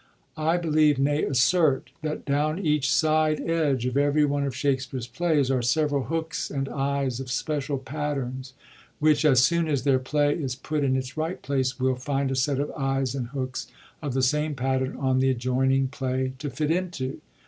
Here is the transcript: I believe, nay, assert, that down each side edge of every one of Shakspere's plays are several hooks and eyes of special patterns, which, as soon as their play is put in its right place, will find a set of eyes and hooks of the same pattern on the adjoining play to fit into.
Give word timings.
I 0.39 0.57
believe, 0.57 0.97
nay, 0.97 1.23
assert, 1.25 1.91
that 2.01 2.25
down 2.25 2.57
each 2.57 2.89
side 2.91 3.39
edge 3.47 3.85
of 3.85 3.95
every 3.95 4.25
one 4.25 4.43
of 4.45 4.55
Shakspere's 4.55 5.05
plays 5.05 5.51
are 5.51 5.61
several 5.61 6.05
hooks 6.05 6.49
and 6.49 6.67
eyes 6.69 7.19
of 7.19 7.29
special 7.29 7.77
patterns, 7.77 8.53
which, 8.97 9.23
as 9.25 9.43
soon 9.43 9.67
as 9.67 9.83
their 9.83 9.99
play 9.99 10.33
is 10.33 10.55
put 10.55 10.83
in 10.83 10.95
its 10.97 11.17
right 11.17 11.39
place, 11.39 11.79
will 11.79 11.93
find 11.97 12.31
a 12.31 12.35
set 12.35 12.59
of 12.59 12.71
eyes 12.75 13.13
and 13.13 13.27
hooks 13.27 13.67
of 14.01 14.15
the 14.15 14.23
same 14.23 14.55
pattern 14.55 14.95
on 14.97 15.19
the 15.19 15.29
adjoining 15.29 15.87
play 15.87 16.33
to 16.39 16.49
fit 16.49 16.71
into. 16.71 17.21